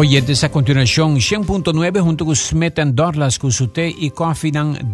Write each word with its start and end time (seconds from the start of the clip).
Oyentes, 0.00 0.44
a 0.44 0.48
continuación, 0.48 1.16
100.9 1.16 2.00
junto 2.00 2.24
con 2.24 2.36
Smith 2.36 2.78
and 2.78 2.94
Dorlas 2.94 3.36
con 3.36 3.50
su 3.50 3.66
té 3.66 3.92
y 3.98 4.10
coffee 4.10 4.52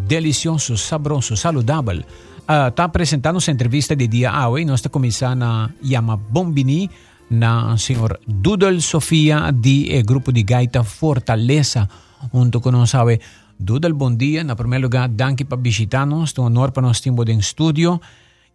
delicioso, 0.09 0.79
sabroso, 0.79 1.37
saludable. 1.37 2.07
Está 2.49 2.91
presentando 2.91 3.39
su 3.39 3.51
entrevista 3.51 3.95
de 3.95 4.09
día 4.09 4.31
a 4.31 4.49
hoy. 4.49 4.65
Nuestra 4.65 4.91
comisana 4.91 5.75
llama 5.83 6.17
Bombini, 6.17 6.89
na 7.29 7.77
señor 7.77 8.19
Dudel 8.27 8.81
Sofía, 8.81 9.51
de 9.53 10.03
grupo 10.07 10.33
de 10.33 10.43
Gaita 10.43 10.83
Fortaleza, 10.83 11.87
junto 12.33 12.63
con 12.63 12.73
nos 12.73 12.89
sabe. 12.89 13.21
Dudel, 13.59 13.93
bom 13.93 14.17
dia. 14.17 14.43
Na 14.43 14.57
primeiro 14.57 14.85
lugar, 14.85 15.11
danke 15.11 15.45
para 15.45 15.61
visitarnos. 15.61 16.33
É 16.35 16.41
um 16.41 16.45
honor 16.45 16.73
para 16.73 16.83
nós 16.83 17.03
termos 17.03 17.29
em 17.29 17.39
estúdio. 17.41 18.01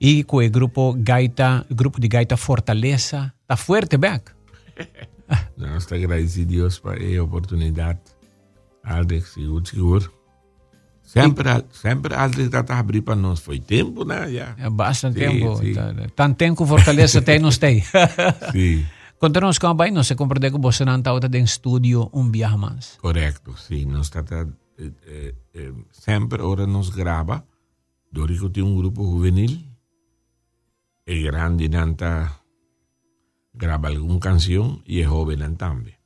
E 0.01 0.23
com 0.23 0.37
o 0.37 0.49
grupo 0.49 0.95
Gaita, 0.97 1.63
grupo 1.69 2.01
de 2.01 2.07
Gaita 2.07 2.37
Fortaleza. 2.37 3.35
Está 3.43 3.55
forte, 3.55 3.97
Beck? 3.97 4.31
Nós 5.57 5.85
te 5.85 5.95
agradecidos 5.95 6.79
por 6.79 6.97
a 6.97 7.23
oportunidade. 7.23 7.99
Alex, 8.83 9.33
seguro, 9.33 9.65
seguro. 9.65 10.13
Sempre, 11.03 11.49
sempre 11.71 12.13
Alex 12.13 12.37
está 12.37 12.63
a 12.69 12.79
abrir 12.79 13.01
para 13.01 13.15
nós. 13.15 13.39
Foi 13.39 13.59
tempo, 13.59 14.05
né? 14.05 14.31
Já. 14.31 14.55
É 14.57 14.69
bastante 14.69 15.19
tempo. 15.19 15.57
Sim. 15.57 15.73
Tanto 16.15 16.37
tempo 16.37 16.65
Fortaleza 16.65 17.21
tem, 17.21 17.39
nós 17.39 17.57
tem. 17.57 17.81
Sim. 18.53 18.85
Conta-nos 19.19 19.59
como 19.59 19.75
vai, 19.75 19.91
nós 19.91 20.09
compreende 20.13 20.55
que 20.55 20.61
você 20.61 20.85
não 20.85 20.97
está 20.97 21.11
em 21.11 21.43
estúdio 21.43 22.09
um 22.13 22.31
viaje 22.31 22.55
mais. 22.57 22.97
Correto, 23.01 23.57
sim. 23.57 23.83
Nós 23.85 24.05
está, 24.07 24.23
eh, 24.77 24.91
eh, 25.05 25.35
eh, 25.53 25.73
sempre 25.91 26.41
ora 26.41 26.65
nos 26.65 26.89
grava. 26.89 27.43
Dorico 28.09 28.49
tem 28.49 28.63
um 28.63 28.77
grupo 28.77 29.03
juvenil. 29.03 29.59
E 31.05 31.23
grande 31.23 31.67
nanta 31.67 32.38
graba 33.53 33.89
alguna 33.89 34.19
canción 34.19 34.81
y 34.85 35.01
es 35.01 35.07
joven 35.07 35.57
también. 35.57 35.97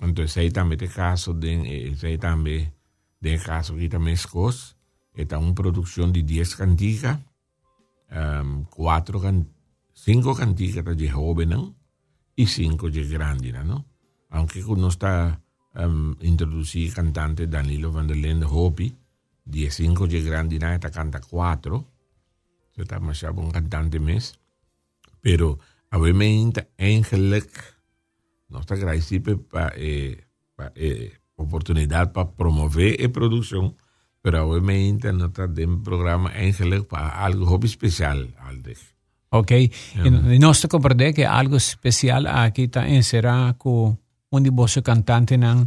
Entonces 0.00 0.36
hay 0.36 0.50
también 0.50 0.80
este 0.82 0.94
caso 0.94 1.34
de, 1.34 1.96
hay 2.02 2.18
también 2.18 2.72
de 3.20 3.38
caso 3.38 3.76
que 3.76 3.88
también 3.88 4.14
es 4.14 4.26
cos, 4.26 4.76
está 5.12 5.38
una 5.38 5.54
producción 5.54 6.12
de 6.12 6.22
10 6.22 6.56
canticas, 6.56 7.18
um, 8.10 8.64
cuatro 8.64 9.20
can, 9.20 9.48
cinco 9.92 10.34
canticas 10.34 10.96
de 10.96 11.10
joven 11.10 11.74
y 12.36 12.46
cinco 12.46 12.88
de 12.90 13.04
grande, 13.08 13.52
¿no? 13.52 13.84
Aunque 14.30 14.62
uno 14.62 14.88
está 14.88 15.40
um, 15.74 16.14
introducido 16.20 16.94
cantante 16.94 17.46
Danilo 17.46 17.90
van 17.90 18.06
der 18.06 18.16
Lende 18.18 18.46
Hopi, 18.48 18.94
15 19.50 20.06
de 20.06 20.20
grande, 20.22 20.56
está 20.56 20.90
canta 20.90 21.20
cuatro, 21.20 21.86
está 22.76 23.00
más 23.00 23.22
un 23.22 23.50
cantante 23.50 23.98
mes, 23.98 24.38
pero 25.20 25.58
Obviamente, 25.90 26.68
eigenlijk 26.76 27.48
nos 28.48 28.70
agradecido 28.70 29.42
para 29.42 29.72
eh, 29.76 30.24
pa, 30.54 30.72
eh, 30.74 31.12
oportunidad 31.36 32.12
para 32.12 32.30
promover 32.32 33.00
la 33.00 33.08
producción, 33.08 33.76
pero 34.22 34.48
obviamente 34.48 35.12
no 35.12 35.26
está 35.26 35.44
un 35.44 35.82
programa 35.82 36.30
eigenlijk 36.34 36.88
para 36.88 37.24
algo 37.24 37.46
hobby 37.46 37.66
especial. 37.66 38.28
Ok, 39.30 39.70
um, 40.04 40.32
e 40.32 40.38
nós 40.38 40.64
compreendemos 40.66 41.14
que 41.14 41.24
algo 41.24 41.56
especial 41.56 42.26
aqui 42.26 42.68
também 42.68 43.02
será 43.02 43.54
com 43.58 43.96
um 44.32 44.40
de 44.40 44.50
vossos 44.50 44.82
cantantes 44.82 45.38
um, 45.38 45.66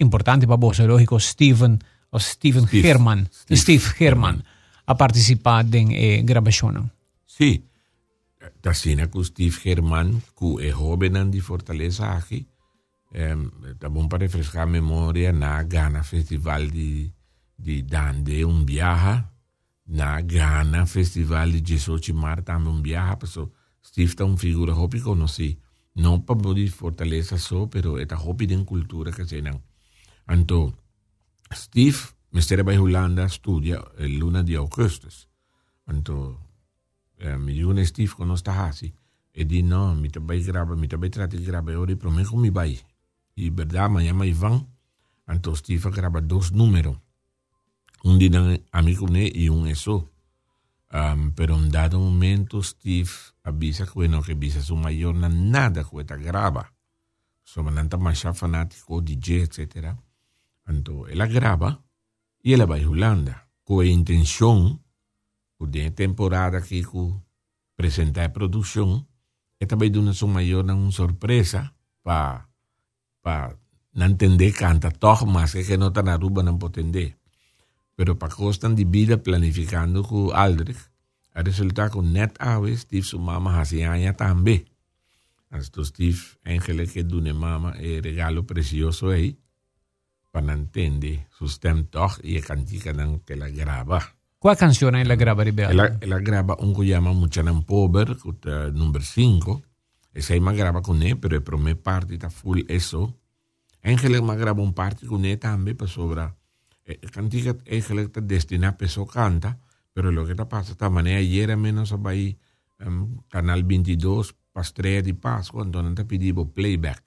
importante 0.00 0.46
para 0.46 0.56
você, 0.56 0.86
lógico, 0.86 1.18
Steven, 1.18 1.78
ou 2.10 2.20
Steven 2.20 2.66
Steve, 2.66 2.88
Herman, 2.88 3.26
Steve, 3.32 3.60
Steve 3.60 3.84
Herman, 4.00 4.42
a 4.86 4.94
participar 4.94 5.64
em 5.74 5.94
eh, 5.94 6.22
gravação. 6.22 6.90
Sim. 7.26 7.62
Sí. 7.62 7.73
Tasina 8.62 9.08
com 9.08 9.22
Steve 9.22 9.58
Germán, 9.62 10.20
que 10.36 10.66
é 10.66 10.70
jovem 10.70 11.30
de 11.30 11.40
Fortaleza 11.40 12.06
aqui. 12.06 12.46
Tá 13.78 13.88
bom 13.88 14.08
para 14.08 14.24
refrescar 14.24 14.64
a 14.64 14.66
memória 14.66 15.32
na 15.32 15.62
Ghana 15.62 16.02
Festival 16.02 16.66
de, 16.66 17.12
de 17.58 17.82
Dande, 17.82 18.44
um 18.44 18.64
viaja. 18.64 19.30
Na 19.86 20.20
Ghana 20.20 20.86
Festival 20.86 21.50
de 21.50 21.60
18 21.60 22.12
de 22.12 22.42
também 22.42 22.72
um 22.72 22.82
viaja. 22.82 23.16
Pessoal, 23.16 23.50
Steve 23.86 24.14
é 24.18 24.24
uma 24.24 24.36
figura 24.36 24.74
que 24.88 25.00
conheci. 25.00 25.58
Não 25.94 26.20
para 26.20 26.54
de 26.54 26.68
Fortaleza 26.70 27.38
só, 27.38 27.66
pero 27.66 27.98
é 27.98 28.14
hobby 28.14 28.46
de 28.46 28.64
cultura 28.64 29.12
que 29.12 29.24
se. 29.24 29.42
Então, 30.28 30.72
Steve, 31.52 31.98
mestre 32.32 32.62
vai 32.62 32.78
Holanda, 32.78 33.26
estudia 33.26 33.84
el 33.98 34.18
luna 34.18 34.42
de 34.42 34.56
augustus. 34.56 35.28
Então, 35.86 36.36
mi 37.38 37.52
dijo 37.52 37.74
Steve 37.84 38.12
cuando 38.16 38.34
estás 38.34 38.58
así. 38.58 38.94
Y 39.32 39.44
di 39.44 39.62
no, 39.62 39.94
mi 39.94 40.10
te 40.10 40.20
a 40.20 40.46
grabar, 40.46 40.76
mi 40.76 40.86
te 40.86 40.96
de 40.96 41.44
grabar 41.44 41.74
ahora 41.74 41.92
y 41.92 41.96
prometo 41.96 42.36
mi 42.36 42.50
vai. 42.50 42.80
Y 43.34 43.50
verdad, 43.50 43.90
mañana 43.90 44.24
Iván, 44.24 44.68
entonces 45.26 45.60
Steve 45.60 45.90
graba 45.96 46.20
dos 46.20 46.52
números. 46.52 46.98
Un 48.04 48.18
día 48.18 48.60
amigo 48.70 49.08
ne 49.08 49.30
y 49.34 49.48
un 49.48 49.66
eso. 49.66 50.10
Um, 50.92 51.32
pero 51.32 51.56
en 51.56 51.70
dado 51.70 51.98
momento 51.98 52.62
Steve 52.62 53.10
avisa 53.42 53.84
que 53.86 53.92
bueno, 53.94 54.22
que 54.22 54.32
avisa 54.32 54.62
su 54.62 54.76
mayor 54.76 55.16
na 55.16 55.28
nada 55.28 55.82
que 55.82 56.00
está 56.00 56.16
graba. 56.16 56.72
So, 57.42 57.62
nanta 57.62 57.96
más 57.96 58.22
fanático, 58.34 59.00
DJ, 59.00 59.42
etc. 59.42 59.96
Entonces, 60.66 61.12
él 61.12 61.28
graba 61.28 61.82
y 62.40 62.52
él 62.52 62.70
va 62.70 62.76
a 62.76 62.88
Holanda. 62.88 63.48
Con 63.64 63.84
intención 63.86 64.83
de 65.66 65.90
temporada 65.90 66.60
que 66.60 66.82
presentar 67.76 68.30
produção 68.30 69.06
e 69.60 69.66
também 69.66 69.90
de 69.90 69.98
uma 69.98 70.12
maior 70.28 70.64
uma 70.64 70.90
surpresa 70.90 71.72
para 72.02 72.46
para 73.22 73.56
não 73.94 74.06
entender 74.06 74.52
canta. 74.52 74.90
Toch 74.90 75.24
mas 75.26 75.54
é 75.54 75.62
que 75.62 75.76
não 75.76 75.88
está 75.88 76.02
na 76.02 76.16
ruba 76.16 76.42
não 76.42 76.58
pode 76.58 76.80
entender. 76.80 77.16
Pero 77.96 78.16
para 78.16 78.34
costan 78.34 78.74
de 78.74 78.84
vida 78.84 79.18
planificando 79.18 80.02
com 80.02 80.30
Aldrich 80.32 80.80
a 81.34 81.42
resultar 81.42 81.90
com 81.90 82.02
net 82.02 82.34
aves 82.38 82.80
Steve 82.80 83.02
sua 83.02 83.20
mama 83.20 83.60
hacía 83.60 84.12
também 84.14 84.64
então 85.54 85.84
Steve 85.84 86.20
Angele 86.44 86.86
que 86.86 87.02
dune 87.02 87.32
mama 87.32 87.74
é 87.78 88.00
regalo 88.00 88.44
precioso 88.44 89.08
aí 89.08 89.38
para 90.32 90.52
entender 90.52 91.26
su 91.30 91.48
stem 91.48 91.84
toch 91.84 92.20
e 92.24 92.40
cantica 92.40 92.92
que 93.24 93.32
ela 93.32 93.48
grava 93.50 94.02
¿Cuál 94.44 94.58
canción 94.58 94.94
es 94.96 95.08
la 95.08 95.16
graba 95.16 95.42
di 95.42 95.52
Beato? 95.52 95.72
La, 95.72 95.98
la 96.02 96.18
graba 96.18 96.54
un 96.60 96.74
llama 96.84 97.14
Muchanan 97.14 97.62
Pober, 97.62 98.14
numero 98.74 99.02
5. 99.02 99.62
Esa 100.12 100.38
ma 100.38 100.52
graba 100.52 100.82
con 100.82 101.02
él, 101.02 101.16
pero 101.16 101.42
per 101.42 101.56
me 101.56 101.76
parte 101.76 102.12
está 102.12 102.28
full 102.28 102.60
eso. 102.68 103.14
Ángel 103.82 104.20
ma 104.20 104.34
graba 104.34 104.62
un 104.62 104.74
parte 104.74 105.06
con 105.06 105.24
él 105.24 105.38
también, 105.38 105.78
para 105.78 105.90
sobra. 105.90 106.36
Eh, 106.84 107.00
cantica 107.10 107.56
Ángel 107.72 108.00
está 108.00 108.20
destinada 108.20 108.74
a 108.74 108.76
peso 108.76 109.06
canta, 109.06 109.58
pero 109.94 110.12
lo 110.12 110.26
que 110.26 110.32
está 110.32 110.46
pasa 110.46 110.72
esta 110.72 110.90
manera 110.90 111.20
ayer 111.20 111.56
menos 111.56 111.94
ahí 112.04 112.36
um, 112.84 113.22
canal 113.30 113.64
22 113.64 114.34
Pastrea 114.52 115.00
di 115.00 115.14
Pascua, 115.14 115.64
donde 115.64 115.94
te 115.94 116.04
pedivo 116.04 116.52
playback. 116.52 117.02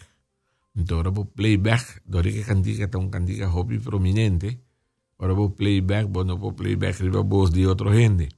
Entonces, 0.74 1.14
playback, 1.36 2.02
dove 2.04 2.32
che 2.32 2.42
cantica 2.42 2.90
è 2.90 2.96
un 2.96 3.12
cantica 3.12 3.48
hobby 3.56 3.78
prominente, 3.78 4.67
Ahora 5.20 5.34
vos 5.34 5.54
playback, 5.54 6.08
vos 6.08 6.26
no 6.26 6.38
vos 6.38 6.54
playback, 6.54 7.00
riba 7.00 7.22
vos 7.22 7.52
de 7.52 7.68
otra 7.68 7.92
gente. 7.94 8.30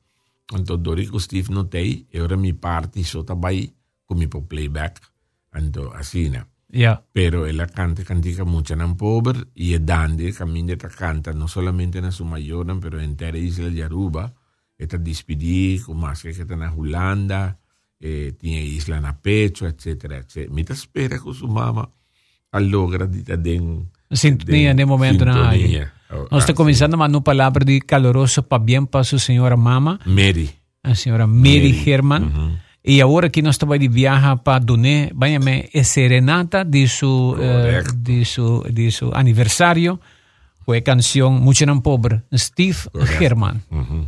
Entonces, 0.51 0.83
Dorico 0.83 1.19
Steve 1.19 1.47
no 1.51 1.67
te, 1.67 1.83
y 1.85 2.07
ahora 2.17 2.37
mi 2.37 2.53
parte, 2.53 3.03
yo 3.03 3.19
estaba 3.19 3.49
ahí 3.49 3.73
con 4.05 4.17
mi 4.17 4.27
playback. 4.27 5.01
Entonces, 5.53 5.93
así, 5.99 6.29
¿no? 6.29 6.47
Yeah. 6.71 7.03
Pero 7.13 7.47
él 7.47 7.65
canta, 7.73 8.03
canta 8.03 8.43
mucho 8.45 8.75
en 8.75 8.95
pobre 8.95 9.39
y 9.55 9.73
es 9.73 9.83
dande, 9.83 10.31
camina 10.33 10.77
canta, 10.77 11.33
no 11.33 11.47
solamente 11.47 11.97
en 11.97 12.11
su 12.11 12.25
mayor, 12.25 12.67
pero 12.79 13.01
en 13.01 13.17
la 13.19 13.37
isla 13.37 13.69
de 13.69 13.75
Yaruba. 13.75 14.33
Está 14.77 14.97
despedida, 14.97 15.83
con 15.83 15.97
más 15.97 16.21
que 16.21 16.29
está 16.29 16.53
en 16.53 16.61
Holanda, 16.61 17.59
eh, 17.99 18.33
tiene 18.39 18.63
isla 18.63 18.97
en 18.97 19.17
pecho, 19.17 19.67
etcétera, 19.67 20.19
etcétera. 20.19 20.53
Mita 20.53 20.73
espera 20.73 21.19
con 21.19 21.33
su 21.33 21.47
mamá 21.49 21.89
al 22.51 22.69
lograr 22.69 23.09
de, 23.09 23.37
de, 23.37 23.83
sintonia 24.11 24.73
de 24.73 24.85
momento 24.85 25.25
na 25.25 25.51
Oh, 25.51 25.98
Nós 26.09 26.43
estamos 26.43 26.57
começando 26.57 26.95
a 26.95 27.07
uma 27.07 27.21
palavra 27.21 27.63
de 27.63 27.79
caloroso 27.81 28.41
para 28.41 28.57
bem 28.57 28.83
para 28.83 29.01
a 29.01 29.03
senhora 29.03 29.55
mama. 29.55 29.99
Mary. 30.05 30.49
A 30.83 30.95
senhora 30.95 31.27
Mary, 31.27 31.71
Mary. 31.71 31.89
Herman. 31.89 32.23
Uhum. 32.23 32.57
E 32.83 33.01
agora 33.01 33.29
que 33.29 33.41
nós 33.41 33.55
estamos 33.55 33.77
de 33.77 33.87
viajar 33.87 34.37
para 34.37 34.57
Duné, 34.57 35.11
vai 35.13 35.37
é 35.71 35.83
serenata 35.83 36.63
de 36.63 36.87
seu 36.87 37.35
uh, 37.37 37.93
de 37.95 38.25
seu 38.25 38.63
de 38.71 38.91
seu 38.91 39.13
aniversário, 39.13 39.99
a 40.67 40.81
canção 40.81 41.39
Não 41.67 41.79
Pobre, 41.79 42.21
Steve 42.35 42.89
Correct. 42.91 43.23
Herman. 43.23 43.61
Uhum. 43.69 44.07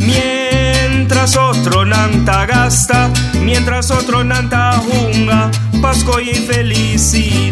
Mientras 0.00 1.36
otro 1.36 1.84
nanta 1.84 2.46
gasta 2.46 3.10
Mientras 3.42 3.90
otro 3.90 4.22
nanta 4.22 4.74
junga 4.74 5.50
Pasco 5.82 6.20
y 6.20 6.34
felicidad. 6.34 7.50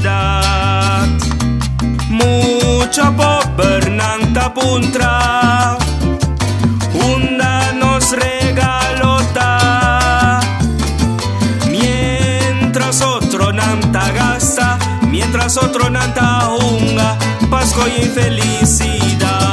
Mucha 2.11 3.11
pobre 3.11 3.91
nanta 3.91 4.55
puntra 4.55 5.77
Unda 6.93 7.73
nos 7.73 8.13
regalota. 8.13 9.59
Mientras 11.69 13.03
otro 13.03 13.53
nanta 13.53 14.13
gasta 14.13 14.79
Mientras 15.11 15.57
otro 15.57 15.91
nanta 15.91 16.51
hunga 16.51 17.19
Pasco 17.51 17.85
y 17.89 18.03
felicidad 18.05 19.48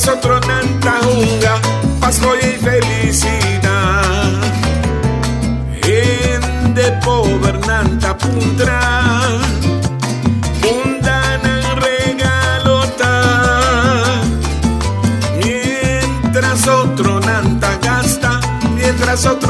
mientras 0.00 0.16
otro 0.16 0.40
nanta 0.40 0.94
hunga, 1.06 1.60
Pasco 2.00 2.34
y 2.34 2.56
felicidad. 2.56 4.32
En 5.82 6.74
de 6.74 6.98
gobernanta 7.04 8.16
puntra, 8.16 8.80
Munda 10.62 11.38
nan 11.42 11.62
regalota. 11.82 13.12
Mientras 15.36 16.66
otro 16.66 17.20
nanta 17.20 17.76
gasta, 17.82 18.40
mientras 18.74 19.26
otro 19.26 19.49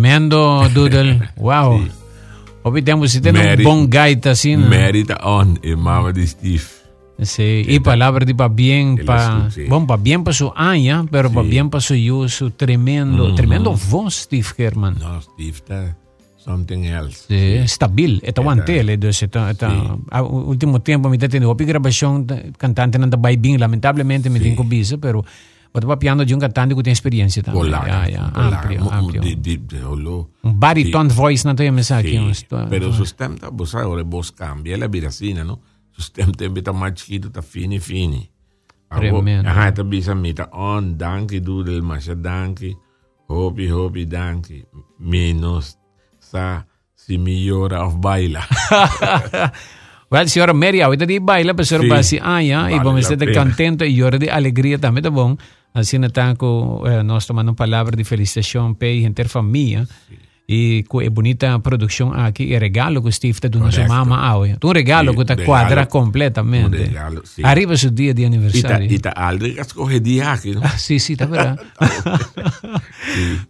Tremendo, 0.00 0.68
Doodle. 0.74 1.30
Wow. 1.36 1.88
Hoy 2.62 2.82
tenemos 2.82 3.10
si 3.12 3.20
tiene 3.22 3.56
un 3.56 3.62
bon 3.64 3.88
gaita 3.88 4.32
así. 4.32 4.54
¿no? 4.56 4.68
Merita 4.68 5.16
on 5.24 5.58
e 5.62 5.74
mama 5.74 6.12
di 6.12 6.26
Steve. 6.26 6.62
Sí, 7.22 7.62
y 7.66 7.80
palabra 7.80 8.26
de 8.26 8.34
pa 8.34 8.48
bien, 8.48 8.96
El 8.98 9.06
pa, 9.06 9.38
azul, 9.38 9.52
sí. 9.52 9.64
bueno, 9.70 9.86
pa 9.86 9.96
bien 9.96 10.22
pa 10.22 10.34
su 10.34 10.52
aña, 10.54 11.06
pero 11.10 11.30
Sí. 11.30 11.48
bien 11.48 11.70
pa 11.70 11.80
su 11.80 11.94
uso, 12.12 12.50
tremendo, 12.52 13.34
tremendo 13.34 13.72
voz, 13.88 14.14
Steve 14.28 14.44
Herman. 14.58 14.98
No, 15.00 15.22
Steve 15.22 15.56
ta 15.66 15.96
something 16.36 16.84
else. 16.84 17.24
Sí, 17.28 17.66
stabil, 17.68 18.20
eta 18.22 18.42
guantele, 18.42 18.98
dus 18.98 19.22
eta, 19.22 19.48
eta, 19.50 19.70
Sí. 19.70 20.18
último 20.28 20.82
tiempo 20.82 21.08
mi 21.08 21.16
tenido 21.16 21.50
opi 21.50 21.64
grabación 21.64 22.26
de- 22.26 22.52
cantante 22.58 22.98
nanda 22.98 23.16
bien, 23.16 23.58
lamentablemente 23.58 24.28
me 24.28 24.38
Sí. 24.40 24.44
tengo 24.50 24.62
bisa, 24.64 24.98
pero 24.98 25.24
Bota 25.76 25.86
pa 25.92 25.98
piano 26.00 26.24
de 26.24 26.32
un 26.32 26.40
cantante 26.40 26.72
que 26.74 26.80
tiene 26.82 26.94
experiencia 26.96 27.42
también. 27.42 27.66
Polaca, 27.68 28.08
Ya, 28.08 28.16
ya, 28.16 28.32
polaca, 28.32 28.60
amplio, 28.64 28.80
mo- 28.80 28.90
amplio. 28.90 29.20
di- 29.20 29.36
di- 29.36 29.60
di- 29.68 29.76
olo- 29.84 30.30
Un 30.42 30.56
baritone 30.58 31.12
voice 31.12 31.44
na 31.44 31.52
to 31.54 31.62
yung 31.62 31.74
mensaje. 31.76 32.08
Sì, 32.08 32.16
yung 32.16 32.32
sto- 32.32 32.64
pero 32.70 32.88
su 32.96 33.04
stem 33.04 33.36
ta 33.36 33.50
bosa 33.52 33.84
ore 33.86 34.02
bos 34.02 34.32
cambia 34.32 34.78
la 34.80 34.88
birasina, 34.88 35.44
no? 35.44 35.60
Su 35.92 36.00
stem 36.00 36.32
te 36.32 36.48
bita 36.48 36.72
más 36.72 36.94
chiquito 36.96 37.28
ta 37.30 37.42
fini 37.42 37.78
fini. 37.78 38.24
Ako- 38.88 39.20
Tremendo. 39.20 39.50
Aha, 39.50 39.72
ta 39.74 39.82
bisa 39.84 40.14
mita 40.14 40.48
on, 40.52 40.96
danki 40.96 41.40
doodle, 41.44 41.82
masha 41.82 42.14
danki, 42.16 42.72
hopi 43.28 43.68
hopi 43.68 44.06
danki, 44.06 44.64
menos 44.98 45.76
sa 46.18 46.64
si 46.94 47.18
migliora 47.18 47.84
of 47.84 48.00
baila. 48.00 48.40
Well, 50.08 50.28
signora 50.28 50.54
Mary, 50.54 50.80
ahorita 50.82 51.04
di 51.04 51.18
baila, 51.18 51.52
pero 51.52 51.66
signora 51.66 51.82
Sí. 51.84 51.90
basi 51.90 52.16
aya, 52.22 52.62
Vale 52.70 52.74
y 52.76 52.78
vamos 52.78 53.02
la 53.02 53.08
a 53.10 53.12
estar 53.12 53.18
pena. 53.28 53.42
contento 53.42 53.84
y 53.84 53.96
llora 53.96 54.18
de 54.18 54.30
alegría 54.30 54.78
también, 54.78 55.02
tá 55.02 55.10
bom? 55.10 55.36
Assim, 55.78 55.98
então, 56.02 56.82
eh, 56.86 57.02
nós 57.02 57.26
tomando 57.26 57.52
palavra 57.54 57.94
de 57.96 58.02
felicitação 58.04 58.72
para 58.74 58.88
a 58.88 58.92
gente 59.04 59.24
família. 59.28 59.86
E 60.48 60.84
com 60.88 61.00
a 61.00 61.10
bonita 61.10 61.58
produção 61.58 62.12
aqui, 62.14 62.44
e 62.44 62.56
regalo 62.56 63.02
que 63.02 63.08
o 63.08 63.12
Steve 63.12 63.32
está 63.34 63.48
dando 63.48 63.66
a 63.66 63.72
sua 63.72 63.82
Correcto. 63.84 64.06
mama 64.08 64.36
hoje. 64.38 64.56
Um 64.62 64.70
regalo 64.72 65.10
Sí, 65.10 65.16
que 65.16 65.22
está 65.22 65.34
regalo. 65.34 65.46
quadra 65.50 65.86
completamente. 65.86 66.76
Un 66.76 66.86
regalo, 66.86 67.22
sí. 67.26 67.42
Arriba 67.44 67.76
su 67.76 67.90
dia 67.90 68.14
de 68.14 68.22
Ita, 68.22 68.28
aniversário. 68.28 68.86
ita 68.88 69.10
aldrig 69.10 69.58
att 69.58 69.70
skohe 69.70 69.98
diaki, 69.98 70.52
no? 70.54 70.60
Ah, 70.62 70.78
sí, 70.78 71.00
sí, 71.00 71.14
está 71.14 71.26
verdad. 71.26 71.58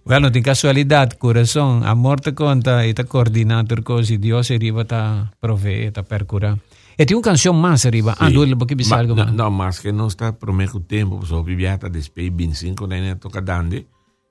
Bueno, 0.04 0.30
tem 0.32 0.42
casualidade, 0.42 1.16
coração, 1.18 1.82
amor 1.84 2.20
te 2.20 2.32
conta 2.32 2.86
e 2.86 2.94
tá 2.94 3.04
coordenador 3.04 3.82
coisa, 3.82 4.16
Deus 4.16 4.50
arriba 4.50 4.84
tá 4.86 5.30
provee, 5.38 5.90
tá 5.90 6.02
percura. 6.02 6.56
E 6.98 7.04
tem 7.04 7.16
uma 7.16 7.22
canção 7.22 7.52
mais 7.52 7.84
arriba. 7.84 8.14
Ah, 8.18 8.28
Sí. 8.28 8.34
dole, 8.34 8.56
porque 8.56 8.74
bisa 8.74 8.94
Ma- 8.96 9.00
algo 9.02 9.14
no, 9.14 9.24
mais. 9.24 9.36
no, 9.36 9.50
más 9.50 9.80
que 9.80 9.92
no 9.92 10.06
está 10.06 10.32
promejo 10.32 10.80
tempo, 10.80 11.20
so 11.26 11.42
viviata 11.42 11.90
despei 11.90 12.30
25 12.30 12.86
nene 12.86 13.16
toca 13.16 13.40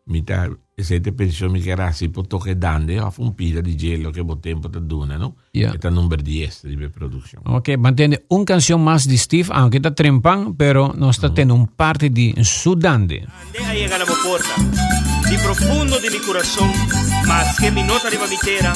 dande, 0.06 0.12
mita 0.12 0.50
sete 0.76 1.14
pensione 1.14 1.54
mi 1.54 1.62
che 1.62 1.76
si 1.92 2.10
po 2.10 2.22
toca 2.24 2.54
dande, 2.54 2.98
a 2.98 3.12
un 3.18 3.34
pila 3.34 3.62
di 3.62 3.76
gelo 3.76 4.12
che 4.12 4.24
bo 4.24 4.38
tempo 4.38 4.70
ta 4.70 4.80
duna, 4.80 5.18
no? 5.18 5.36
Yeah. 5.52 5.74
Eta 5.74 5.90
number 5.90 6.22
10 6.22 6.68
di 6.68 6.76
production. 6.90 7.42
Ok, 7.46 7.76
mantende 7.78 8.26
una 8.30 8.46
canción 8.46 8.84
más 8.84 9.08
de 9.08 9.18
Steve, 9.18 9.50
aunque 9.52 9.78
está 9.78 9.94
trempan, 9.94 10.56
pero 10.56 10.94
no 10.96 11.10
está 11.10 11.30
teniendo 11.30 11.56
un 11.56 11.68
parte 11.68 12.10
de 12.10 12.34
Sudande. 12.44 13.26
Deja 13.52 13.74
llegar 13.74 14.02
a 14.02 14.06
mi 14.06 14.14
puerta, 14.24 14.54
di 15.30 15.38
profundo 15.38 16.00
di 16.00 16.10
mi 16.10 16.20
corazón, 16.26 16.72
más 17.26 17.58
que 17.58 17.72
mi 17.72 17.84
nota 17.84 18.10
de 18.10 18.18
mitera, 18.30 18.74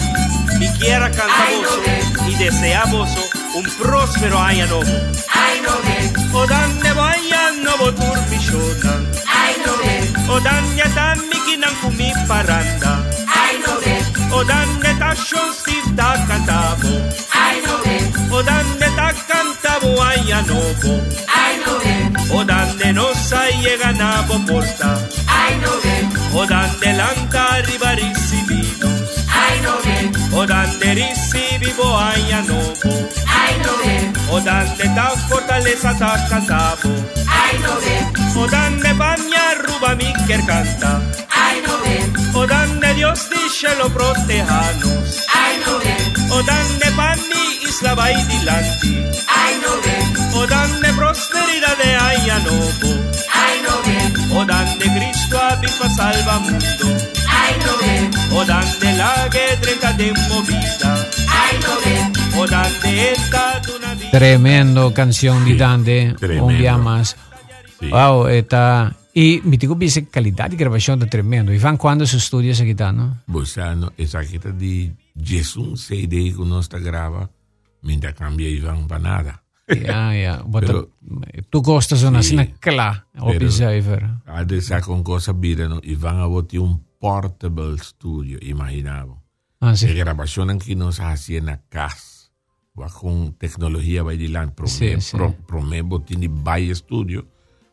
mi 0.58 0.68
quiera 0.80 1.12
cantavoso 1.12 1.82
y 2.28 2.36
deseavoso 2.36 3.22
un 3.56 3.66
próspero 3.78 4.40
año 4.40 4.66
nuevo. 4.68 4.92
Ay, 5.34 5.62
no 5.62 6.40
O 6.40 6.46
danne 6.46 6.94
vaya 6.94 7.52
nuevo 7.64 7.92
turbillona, 7.94 9.04
ay, 9.28 9.56
no 9.66 10.19
ve, 10.30 10.36
o 10.36 10.40
danne 10.44 10.86
dammi 10.96 11.38
kinan 11.46 11.74
kumi 11.82 12.14
paranda, 12.28 12.94
ay, 13.42 13.56
no 13.66 13.74
ve, 13.86 13.96
o 14.38 14.44
danne 14.44 14.92
ta 15.00 15.14
shon 15.16 15.54
stiv 15.54 15.86
ta 15.98 16.10
cantavo, 16.28 16.94
ay, 17.34 17.56
no 17.66 17.76
ve, 17.86 17.98
o 18.32 18.42
danne 18.44 18.88
ta 18.98 19.10
cantavo 19.30 19.92
año 20.02 20.42
nuevo, 20.50 20.94
ay, 21.42 21.54
no 21.66 21.74
ve, 21.84 21.96
o 22.38 22.44
danne 22.44 22.94
no 22.94 23.08
sai 23.14 23.78
ganavo 23.82 24.38
porta, 24.48 24.92
ay, 25.28 25.54
no 25.64 25.72
ve, 25.84 25.96
o 26.40 26.46
danne 26.46 26.90
lanta 27.00 27.42
arrivarissi 27.56 28.40
vinos. 28.48 29.10
ay, 29.42 29.56
no 29.66 29.74
ve, 29.86 29.98
O 30.32 30.46
dande 30.46 30.94
recibivo 30.94 31.98
año 31.98 32.42
nuevo, 32.50 32.94
ay, 33.28 33.54
no 33.64 33.72
ve, 33.82 33.96
o 34.32 34.40
dande 34.40 34.86
ta 34.96 35.08
fortaleza 35.28 35.92
ta 35.98 36.12
cantavo, 36.30 36.94
ay, 37.42 37.54
no 37.64 37.74
ve, 37.84 37.98
o 38.42 38.48
dande 38.48 38.94
Cuba 39.80 39.96
Miquel 39.96 40.46
canta. 40.46 41.02
Ay, 41.32 41.62
no 41.66 41.74
ven. 41.84 42.36
O 42.36 42.46
danne 42.46 42.94
Dios 42.96 43.30
dice 43.30 43.68
lo 43.78 43.88
protejanos. 43.90 45.24
Ay, 45.34 45.56
no 45.66 45.80
ven. 45.80 46.32
O 46.32 46.44
danne 46.44 46.92
pan 46.98 47.20
mi 47.30 47.64
isla 47.64 47.96
bailanti. 47.96 48.96
Ay, 49.42 49.54
no 49.64 49.72
ven. 49.86 50.34
O 50.36 50.46
danne 50.46 50.94
prosperidad 50.94 51.78
de 51.78 51.96
Ayanobo. 51.96 52.92
Ay, 53.34 53.56
no 53.64 53.76
ven. 53.86 54.38
O 54.38 54.46
danne 54.46 54.86
Cristo 54.96 55.40
abifa 55.40 55.90
salva 55.96 56.40
mundo. 56.40 56.88
Ay, 57.40 57.54
no 57.64 57.74
ven. 57.82 58.12
O 58.38 58.44
danne 58.44 58.98
la 58.98 59.30
que 59.32 59.58
treinta 59.62 59.94
de 59.94 60.12
movida. 60.28 61.08
Ay, 61.42 61.56
no 61.64 61.74
ven. 61.86 62.14
O 62.38 62.46
danne 62.46 63.12
esta 63.14 63.62
de. 63.96 64.10
Tremendo 64.12 64.94
canción 64.94 65.46
de 65.46 65.52
sí, 65.52 65.58
Dande. 65.58 66.16
Tremendo. 66.20 66.46
Un 66.48 66.58
día 66.58 66.78
más. 66.78 67.16
Sí. 67.80 67.88
Wow, 67.88 68.28
está 68.28 68.94
e 69.12 69.42
mi 69.44 69.58
dico 69.58 69.76
bisa 69.76 70.04
qualità 70.06 70.48
di 70.48 70.56
gravazione 70.56 71.06
tremendo. 71.08 71.52
Ivan 71.52 71.78
quando 71.78 72.06
su 72.06 72.20
studio 72.20 72.54
sa 72.54 72.64
chitarra, 72.64 72.92
no? 72.92 73.18
Bosano, 73.26 73.92
esa 73.96 74.22
kita 74.22 74.52
di 74.52 74.92
Gesù 75.14 75.74
CD 75.74 76.34
que 76.36 76.44
nós 76.46 76.66
está 76.66 76.80
grava, 76.80 77.30
minta 77.82 78.14
cambia 78.14 78.48
Ivan 78.48 78.86
para 78.88 79.02
nada. 79.02 79.44
Ja. 79.68 80.42
Wat 80.46 80.64
Pero- 80.66 80.90
tu 81.50 81.62
costa 81.62 81.96
sono 81.96 82.22
Sì, 82.22 82.30
sina 82.30 82.46
kla 82.60 83.06
op 83.20 83.32
pero- 83.32 83.46
je 83.46 83.52
zuiver. 83.52 84.22
Ade 84.26 84.62
sa 84.62 84.80
con 84.82 85.02
cosa 85.04 85.34
birano, 85.34 85.80
Ivan 85.84 86.20
avoti 86.20 86.58
un 86.58 86.78
portable 86.98 87.78
studio, 87.78 88.38
imaginavo. 88.42 89.22
Ah, 89.60 89.68
La 89.72 89.76
sì. 89.76 89.94
grabación 89.94 90.58
que 90.60 90.76
nos 90.76 91.00
hacía 91.00 91.38
en 91.40 91.46
la 91.48 91.62
casa, 91.70 92.30
con 92.94 93.36
tecnología 93.38 94.04
va 94.04 94.14
di 94.14 94.28
lan, 94.30 94.54
prome, 94.54 94.70
Sì, 94.72 94.96
sì. 95.00 95.16
pro, 95.18 95.36
prome 95.46 95.84
botini 95.84 96.28
by 96.30 96.74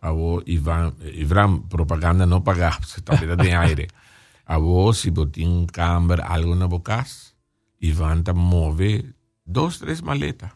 studio, 0.07 0.41
avo 0.41 0.43
Ivan, 0.47 0.95
Ivan 1.15 1.69
propaganda 1.69 2.27
no 2.27 2.43
paga, 2.43 2.79
se 2.87 3.01
tapeta 3.03 3.37
de 3.37 3.55
aire. 3.55 3.89
Avo 4.49 4.93
si 4.93 5.11
botin 5.11 5.67
camber 5.67 6.21
algo 6.23 6.55
na 6.55 6.67
bocas, 6.67 7.35
Ivan 7.81 8.23
ta 8.23 8.33
move 8.33 9.13
dos, 9.45 9.79
tres 9.81 10.03
maletas. 10.03 10.53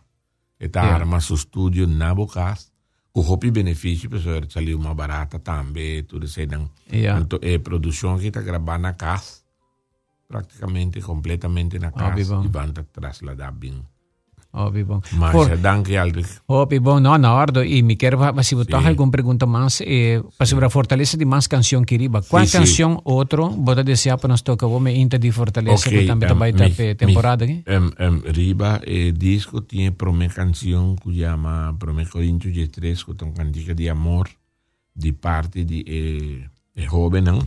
Eta 0.58 0.80
Yeah. 0.82 0.94
arma 0.94 1.20
su 1.20 1.36
studio 1.36 1.86
na 1.86 2.12
bocas, 2.14 2.70
con 3.12 3.24
hopi 3.26 3.50
benefici, 3.50 4.08
per 4.08 4.20
so 4.20 4.30
saliu 4.48 4.78
más 4.78 4.94
barata 4.94 5.38
también, 5.40 6.06
tu 6.06 6.20
desedan. 6.20 6.70
Ja. 6.88 7.14
Tanto, 7.14 7.40
eh, 7.42 7.58
produção 7.58 8.18
que 8.18 8.28
está 8.28 8.42
gravando 8.42 8.86
na 8.86 8.96
casa, 8.96 9.42
praticamente, 10.28 11.00
completamente 11.00 11.78
na 11.78 11.90
casa, 11.90 12.10
Óbvio, 12.12 12.26
bom. 12.26 12.44
e 12.44 12.48
vão 12.48 12.72
te 12.72 12.82
trasladar 12.84 13.52
bem. 13.52 13.82
Ovvio, 14.52 14.84
bon. 14.84 15.00
Mas, 15.12 15.30
Por- 15.32 15.52
é 15.52 15.56
danke, 15.56 15.96
Aldrich. 15.96 16.26
Hopi, 16.46 16.78
bon, 16.78 17.00
no, 17.00 17.16
no, 17.18 17.38
Ardo, 17.38 17.62
y 17.62 17.84
mi 17.84 17.96
quiero 17.96 18.18
si 18.42 18.56
botar 18.56 18.80
Sí. 18.82 18.88
alguna 18.88 19.12
pregunta 19.12 19.46
más, 19.46 19.80
eh, 19.86 20.20
para 20.36 20.46
sobre 20.46 20.64
la 20.66 20.70
fortaleza 20.70 21.16
de 21.16 21.24
más 21.24 21.46
canción 21.46 21.84
que 21.84 21.96
riba. 21.96 22.20
¿Cuál 22.22 22.46
Sí, 22.46 22.50
sí. 22.52 22.58
canción 22.58 23.00
otro 23.04 23.48
vos 23.50 23.76
desea 23.84 24.16
para 24.16 24.32
nos 24.32 24.42
toca 24.42 24.66
vos 24.66 24.82
me 24.82 24.92
inter 24.92 25.20
de 25.20 25.30
fortaleza 25.30 25.88
Ok, 25.88 25.94
que 25.94 26.04
también 26.04 26.32
em, 26.32 26.38
vai 26.38 26.52
mi- 26.52 26.70
pe 26.70 26.96
temporada 26.96 27.44
aqui? 27.44 27.62
Em, 27.64 27.92
em, 27.96 28.22
riba, 28.22 28.80
eh, 28.84 29.12
disco 29.16 29.62
tiene 29.62 29.92
prome 29.92 30.28
canción 30.28 30.96
que 30.96 31.10
llama 31.14 31.76
Prome 31.78 32.04
Corintios 32.06 32.70
13, 32.72 33.04
que 33.06 33.12
es 33.12 33.32
cantica 33.36 33.72
de 33.72 33.88
amor 33.88 34.30
de 34.94 35.12
parte 35.12 35.64
de 35.64 35.84
eh, 35.86 36.48
eh, 36.74 36.86
joven, 36.88 37.24
¿no? 37.24 37.38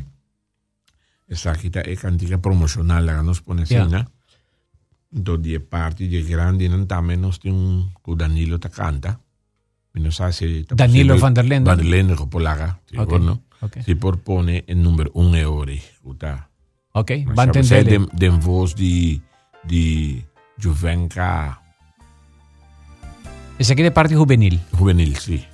Esa 1.28 1.52
es 1.54 2.00
cantica 2.00 2.38
promocional, 2.38 3.06
la 3.06 3.18
que 3.18 3.24
nos 3.24 3.42
pone 3.42 3.66
Ja. 3.66 3.84
cena. 3.84 4.10
Entonces, 5.16 5.52
de 5.52 5.60
parte 5.60 6.08
de 6.08 6.24
grande, 6.24 6.68
non 6.70 6.88
también 6.88 7.22
nos 7.22 7.40
tiene 7.40 7.58
un 7.58 8.18
Danilo 8.18 8.60
te 8.60 8.70
canta. 8.70 9.20
Y 9.94 10.00
nos 10.02 10.20
hace... 10.22 10.66
Danilo 10.74 11.20
van 11.20 11.34
der 11.36 11.46
Linden. 11.46 11.66
Van 11.66 11.78
der 11.78 11.86
Linden, 11.86 12.18
que 12.18 12.26
polaga, 12.26 12.82
sí, 12.90 12.98
Ok, 12.98 13.10
bueno. 13.10 13.42
ok. 13.62 13.78
Si 13.86 13.94
propone 13.94 14.64
el 14.68 14.82
número 14.82 15.12
un 15.14 15.36
euro, 15.36 15.72
Uta. 16.04 16.50
Ok, 16.94 17.12
Maar 17.26 17.36
va 17.36 17.44
a 17.44 17.54
zou 17.54 17.64
zij 17.64 17.78
entender. 17.80 18.10
Den, 18.10 18.32
den 18.34 18.42
voz 18.42 18.74
di, 18.76 19.22
di 19.64 20.24
Juvenca 20.58 21.62
Ese 23.58 23.74
aquí 23.74 23.84
de 23.84 23.92
parte 23.92 24.16
juvenil. 24.16 24.60
juvenil, 24.72 25.16
sí. 25.18 25.46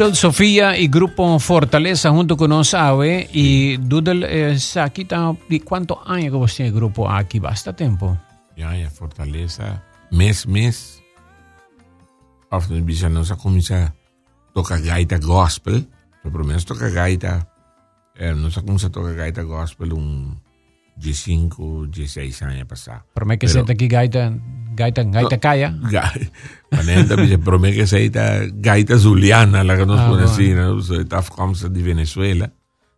Doodle 0.00 0.16
Sofía 0.16 0.78
y 0.78 0.88
Grupo 0.88 1.38
Fortaleza 1.38 2.08
junto 2.08 2.34
con 2.34 2.48
nos 2.48 2.72
Awe 2.72 3.28
y 3.34 3.76
Doodle 3.76 4.54
eh, 4.54 4.58
aquí 4.82 5.04
cuántos 5.60 5.98
años 6.06 6.30
que 6.32 6.38
vos 6.38 6.56
tiene 6.56 6.70
grupo 6.70 7.10
aquí 7.10 7.38
basta 7.38 7.76
tiempo 7.76 8.16
Ja, 8.56 8.70
ja, 8.74 8.88
Fortaleza, 8.88 9.82
mes, 10.10 10.46
mes. 10.46 11.02
Bisa 12.82 13.10
nos 13.10 13.30
comienza 13.34 13.94
toca 14.54 14.78
gaita 14.78 15.18
gospel. 15.18 15.86
Pero 16.22 16.32
por 16.32 16.44
menos 16.46 16.64
toca 16.64 16.88
gaita. 16.88 17.52
Eh, 18.16 18.34
nos 18.34 18.54
comienza 18.54 18.86
a 18.86 18.90
tocar 18.90 19.14
gaita 19.14 19.42
gospel 19.42 19.92
un 19.92 20.40
15, 20.98 21.90
16 21.90 22.42
años 22.42 22.66
pasado. 22.66 23.04
por 23.12 23.28
que 23.38 23.46
Pero- 23.46 23.66
se 23.66 23.72
aquí 23.72 23.86
gaita 23.86 24.32
gaita 24.80 25.04
gaita 25.04 25.36
kaya 25.36 25.68
Ga- 25.92 26.12
Panenta 26.70 27.16
dice, 27.16 27.36
promete 27.38 27.76
que 27.82 27.86
se 27.86 27.98
ita 28.04 28.46
gaita 28.46 28.96
zuliana, 28.96 29.64
la 29.64 29.76
que 29.76 29.84
nos 29.86 29.98
Ah, 30.00 30.06
pone 30.08 30.22
bueno. 30.22 30.30
así, 30.32 30.54
¿no? 30.54 30.80
So, 30.80 31.00
ita 31.00 31.18
afkomstig 31.18 31.70
de 31.74 31.82
Venezuela. 31.82 32.46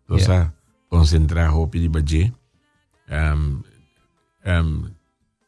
Entonces, 0.07 0.29
Yeah. 0.29 0.53
concentrar 0.93 1.49
hopi 1.57 1.79
di 1.81 1.89
baje. 1.89 2.33
Um, 3.09 3.63
um, 4.45 4.91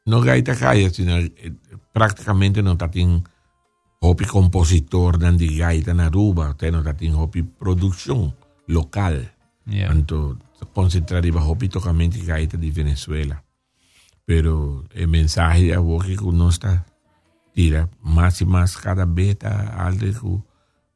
no 0.06 0.20
gaita 0.24 0.56
kaya, 0.56 0.88
sino 0.90 1.16
eh, 1.20 1.52
prácticamente 1.92 2.62
no 2.62 2.76
tatin 2.76 3.22
hopi 4.00 4.24
compositor 4.24 5.18
dan 5.18 5.36
di 5.36 5.56
gaita 5.60 5.92
na 5.92 6.06
Aruba, 6.08 6.54
te 6.56 6.70
no 6.72 6.82
tatin 6.82 7.12
hopi 7.14 7.42
producción 7.44 8.32
local. 8.68 9.32
Ja. 9.68 9.88
Tanto 9.88 10.36
concentrar 10.72 11.24
iba 11.24 11.44
hopi 11.44 11.68
tocamento 11.68 12.16
gaita 12.24 12.56
di 12.56 12.70
Venezuela. 12.72 13.36
Pero 14.24 14.84
el 14.92 15.08
mensaje 15.08 15.64
de 15.64 15.76
vos 15.76 16.04
que 16.06 16.16
uno 16.22 16.48
está 16.48 16.86
tira 17.52 17.88
más 18.00 18.40
y 18.40 18.46
más 18.46 18.76
cada 18.76 19.04
beta 19.04 19.86
algo 19.86 20.00
que 20.00 20.48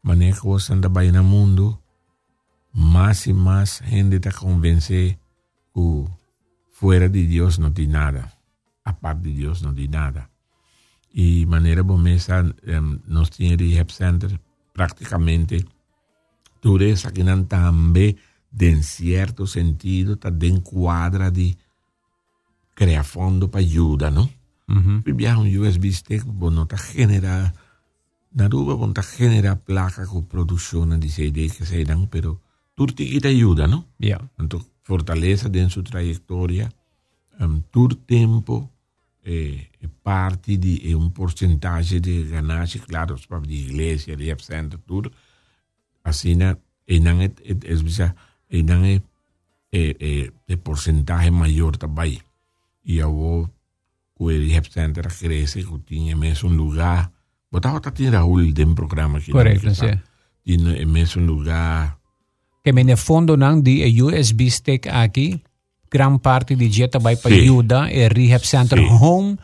manejo 0.03 0.57
anda 0.71 0.91
en 1.05 1.15
el 1.15 1.23
mundo 1.23 1.83
más 2.73 3.27
y 3.27 3.33
más 3.33 3.81
gente 3.81 4.19
te 4.19 4.33
convence 4.33 5.19
que 5.75 6.05
fuera 6.71 7.09
de 7.09 7.27
Dios 7.27 7.59
no 7.59 7.73
tiene 7.73 7.93
nada 7.95 8.39
aparte 8.89 9.29
de 9.29 9.35
Dios 9.35 9.63
no 9.63 9.75
tiene 9.75 9.97
nada. 9.97 10.31
Y 11.13 11.47
manera 11.47 11.83
bomesa 11.83 12.41
um, 12.41 13.01
nos 13.07 13.31
tiene 13.31 13.57
rehab 13.57 13.91
center 13.91 14.41
prácticamente 14.73 15.65
dureza 16.63 17.13
que 17.13 17.25
nan 17.25 17.47
también 17.47 18.17
de 18.51 18.71
en 18.71 18.83
cierto 18.83 19.47
sentido 19.47 20.15
está 20.15 20.31
de 20.31 20.49
encuadra 20.49 21.31
de 21.31 21.57
crear 22.79 23.05
fondo 23.05 23.51
para 23.51 23.65
ayuda, 23.65 24.09
¿no? 24.09 24.31
Mhm. 24.69 25.03
Viaja 25.17 25.39
un 25.39 25.49
USB 25.59 25.91
stick, 25.91 26.25
está 26.63 26.79
genera, 26.79 27.53
Naruba, 28.31 28.87
está 28.87 29.03
genera 29.03 29.57
placa 29.57 30.07
con 30.07 30.27
producción 30.27 31.01
de 31.01 31.09
CD 31.09 31.51
que 31.51 31.67
se 31.67 31.85
dan, 31.85 32.07
pero 32.07 32.41
tú 32.77 32.87
te 32.87 33.27
ayuda, 33.27 33.67
¿no? 33.67 33.85
Ja. 33.99 34.21
Entonces, 34.39 34.71
Fortaleza 34.83 35.51
em 35.53 35.69
sua 35.69 35.83
trajetória, 35.83 36.73
um, 37.41 37.61
todo 37.61 37.95
tempo 37.95 38.71
é, 39.23 39.67
é 39.83 39.89
parte 40.03 40.57
de 40.57 40.91
é 40.91 40.97
um 40.97 41.11
porcentagem 41.11 42.01
de 42.01 42.23
ganagem, 42.25 42.81
claro, 42.81 43.17
para 43.29 43.41
de 43.41 43.55
igreja, 43.55 44.17
de 44.17 44.35
centro, 44.43 44.79
tudo. 44.87 45.13
Assim, 46.03 46.39
e 46.87 47.01
não 47.01 47.21
é, 47.21 47.25
é, 47.25 47.53
é, 47.53 48.15
e 48.51 48.63
não 48.63 48.85
é, 48.85 49.03
é, 49.73 49.97
é, 50.01 50.33
é 50.49 50.57
porcentagem 50.57 51.33
maior 51.33 51.77
também. 51.77 52.23
E 52.89 52.97
eu 52.99 53.49
o 54.19 54.27
rehab 54.27 54.67
center 54.73 55.07
cresce, 55.07 55.63
que 55.63 55.79
tinha 55.87 56.17
mesmo 56.17 56.49
um 56.49 56.57
lugar. 56.57 57.13
Botava 57.53 57.81
tá 57.81 57.91
tinha 57.93 58.11
Raul 58.11 58.51
de 58.51 58.65
um 58.65 58.75
programa 58.75 59.19
aqui. 59.19 59.31
Correto, 59.31 59.75
sim. 59.75 60.01
Tinha 60.45 60.87
mesmo 60.87 61.23
um 61.23 61.27
lugar. 61.27 61.99
Que 62.65 62.73
me 62.73 62.97
fundo 62.97 63.37
ng 63.37 63.63
di 63.63 63.85
a 63.85 63.89
USB 63.89 64.51
stick 64.51 64.89
aqui, 64.89 65.41
gran 65.91 66.19
parte 66.19 66.57
di 66.57 66.69
jeta 66.69 66.99
vai 66.99 67.17
para 67.17 67.35
Sim. 67.35 67.43
ajuda 67.43 67.89
e 67.93 68.09
rehab 68.09 68.45
center 68.45 68.79
Sim. 68.79 68.89
home, 69.01 69.39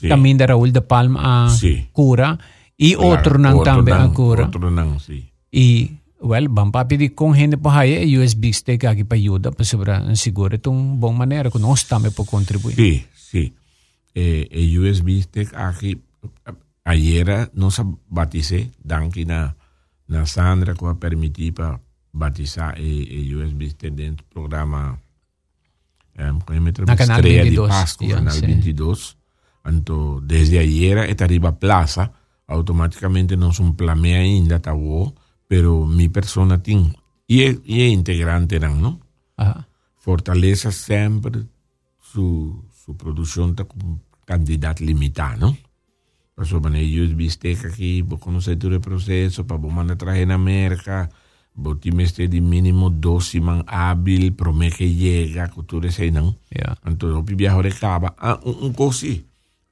Sim. 0.00 0.08
também 0.08 0.36
da 0.36 0.46
Raul 0.46 0.70
de 0.70 0.80
Palma 0.80 1.46
a 1.46 1.48
Sim. 1.50 1.86
cura 1.92 2.38
e 2.78 2.94
Claro, 2.94 3.10
outro 3.10 3.38
nang 3.38 3.54
outro 3.54 3.74
também 3.74 3.94
a 3.94 3.98
nang, 3.98 4.14
cura. 4.14 4.44
Outro 4.44 4.70
não, 4.70 4.98
sim. 4.98 5.24
E 5.52 5.92
well, 6.20 6.46
bang 6.48 6.70
papidi 6.70 7.10
kung 7.14 7.34
hindi 7.34 7.56
pa 7.56 7.82
haya 7.82 8.02
e 8.02 8.18
USB 8.18 8.52
stick 8.52 8.84
aqui 8.84 9.04
para 9.04 9.18
ajuda 9.18 9.50
para 9.50 9.64
sobra 9.64 10.02
seguro 10.14 10.54
itong 10.54 10.98
bom 10.98 11.12
maneira 11.12 11.50
que 11.50 11.58
nós 11.58 11.84
também 11.84 12.12
para 12.12 12.24
contribuir. 12.24 12.74
Sí, 12.76 13.06
sí. 13.14 13.52
Eh, 14.14 14.46
el 14.50 14.78
USB 14.78 15.22
stick 15.22 15.50
aquí, 15.54 15.98
ayer 16.84 17.50
nos 17.54 17.82
baticé, 18.06 18.70
danke 18.78 19.26
na, 19.26 19.56
na 20.06 20.26
Sandra 20.26 20.74
que 20.74 20.86
permitir 20.94 21.52
para 21.52 21.80
batizar 22.12 22.78
el, 22.78 23.10
el 23.10 23.34
USB 23.34 23.70
stick 23.70 23.90
dentro 23.90 24.24
do 24.24 24.30
programa 24.30 25.00
um, 26.18 26.38
Na 26.86 26.96
Canal 26.96 27.18
Estreia 27.18 27.42
22, 27.42 27.50
de 27.50 27.74
Pasco, 27.74 28.04
yeah, 28.04 28.22
Canal 28.22 28.38
sí. 28.38 28.46
22. 28.46 29.16
Então, 29.66 30.20
desde 30.22 30.58
ayer 30.58 31.10
está 31.10 31.24
arriba 31.24 31.52
plaza, 31.52 32.10
automaticamente 32.46 33.34
não 33.34 33.52
são 33.52 33.72
plame 33.72 34.14
ainda, 34.14 34.60
tá 34.60 34.74
bom, 34.74 35.12
pero 35.54 35.86
mi 35.86 36.08
persona 36.08 36.58
tem, 36.58 36.92
e 37.28 37.44
é, 37.44 37.56
e 37.64 37.82
é 37.82 37.88
integrante, 37.88 38.58
não, 38.58 38.74
não? 38.74 39.00
Aha. 39.36 39.64
Fortaleza 39.96 40.72
sempre 40.72 41.46
su, 42.00 42.64
su 42.72 42.96
produção 42.96 43.50
está 43.50 43.64
com 43.64 44.00
quantidade 44.26 44.84
limitada, 44.84 45.36
não? 45.36 45.56
Por 46.34 46.44
exemplo, 46.44 46.70
na 46.70 46.80
USB 46.80 47.30
stick 47.30 47.66
aqui, 47.66 48.02
vou 48.02 48.18
conhecer 48.18 48.56
todo 48.56 48.74
o 48.74 48.80
processo, 48.80 49.44
para 49.44 49.56
mandar 49.56 49.94
trazer 49.94 50.26
na 50.26 50.34
América, 50.34 51.08
vou 51.54 51.76
ter 51.76 51.94
este 52.00 52.26
de 52.26 52.40
mínimo 52.40 52.90
12 52.90 53.38
man 53.38 53.62
hábil, 53.64 54.32
promete 54.32 54.78
que 54.78 54.98
chega, 54.98 55.50
que 55.50 55.86
isso 55.86 56.02
aí, 56.02 56.10
não? 56.10 56.34
Yeah. 56.52 56.76
Então, 56.84 57.10
eu 57.10 57.22
viajo 57.22 57.62
de 57.62 57.70
caba. 57.70 58.12
Ah, 58.18 58.40
um, 58.44 58.66
um 58.66 58.72
coisa, 58.72 59.22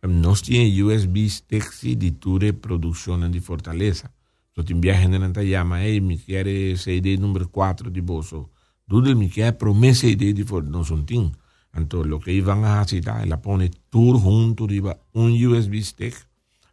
nós 0.04 0.42
temos 0.42 0.78
USB 0.78 1.28
sticks 1.28 1.80
de 1.96 2.14
a 2.48 2.52
produção 2.52 3.28
de 3.28 3.40
Fortaleza. 3.40 4.08
So, 4.54 4.64
tem 4.64 4.80
viaje 4.80 5.08
na 5.08 5.18
nanta 5.18 5.42
llama, 5.42 5.82
hey, 5.82 6.00
me 6.00 6.18
quer 6.18 6.46
CD 6.76 7.16
número 7.16 7.48
4 7.48 7.90
de 7.90 8.02
bolso. 8.02 8.50
Tudo 8.86 9.16
me 9.16 9.28
quer 9.28 9.52
promessa 9.52 10.06
CD 10.06 10.32
de 10.32 10.44
Fortaleza. 10.44 10.76
Não 10.76 10.84
são 10.84 11.02
ting. 11.04 11.32
Então, 11.74 12.02
lo 12.02 12.20
que 12.20 12.32
iban 12.32 12.62
a 12.64 12.80
hacer, 12.80 13.02
ela 13.06 13.38
pone 13.38 13.70
tudo 13.90 14.18
junto, 14.18 14.64
arriba, 14.64 14.98
um 15.14 15.32
USB 15.32 15.82
stick. 15.82 16.14